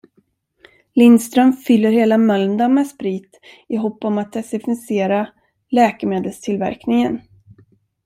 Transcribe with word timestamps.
Lindström 0.93 1.53
fyller 1.53 1.91
hela 1.91 2.17
Mölndal 2.17 2.71
med 2.71 2.87
sprit 2.87 3.39
i 3.67 3.75
hopp 3.77 4.03
om 4.05 4.17
att 4.17 4.33
desinficera 4.33 5.27
läkemedelstillverkningen. 5.71 7.21